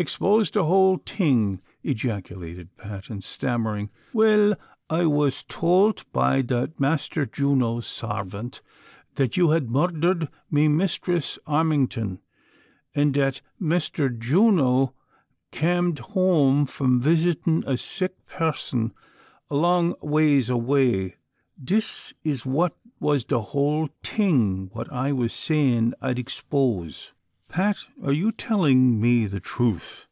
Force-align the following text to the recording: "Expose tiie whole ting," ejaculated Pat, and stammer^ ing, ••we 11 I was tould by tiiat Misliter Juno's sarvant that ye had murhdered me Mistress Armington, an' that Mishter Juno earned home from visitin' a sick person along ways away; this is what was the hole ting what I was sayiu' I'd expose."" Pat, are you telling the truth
"Expose 0.00 0.52
tiie 0.52 0.64
whole 0.64 0.98
ting," 0.98 1.60
ejaculated 1.82 2.68
Pat, 2.76 3.10
and 3.10 3.20
stammer^ 3.20 3.76
ing, 3.76 3.88
••we 4.14 4.32
11 4.46 4.56
I 4.88 5.06
was 5.06 5.42
tould 5.42 6.04
by 6.12 6.40
tiiat 6.40 6.74
Misliter 6.78 7.26
Juno's 7.32 7.84
sarvant 7.86 8.60
that 9.16 9.36
ye 9.36 9.48
had 9.48 9.66
murhdered 9.68 10.28
me 10.52 10.68
Mistress 10.68 11.36
Armington, 11.48 12.20
an' 12.94 13.10
that 13.10 13.40
Mishter 13.60 14.16
Juno 14.16 14.94
earned 15.60 15.98
home 15.98 16.64
from 16.64 17.00
visitin' 17.00 17.64
a 17.66 17.76
sick 17.76 18.24
person 18.24 18.92
along 19.50 19.96
ways 20.00 20.48
away; 20.48 21.16
this 21.60 22.14
is 22.22 22.46
what 22.46 22.76
was 23.00 23.24
the 23.24 23.42
hole 23.50 23.88
ting 24.04 24.70
what 24.72 24.92
I 24.92 25.10
was 25.12 25.32
sayiu' 25.32 25.90
I'd 26.00 26.20
expose."" 26.20 27.12
Pat, 27.50 27.78
are 28.02 28.12
you 28.12 28.30
telling 28.30 29.00
the 29.30 29.40
truth 29.40 30.04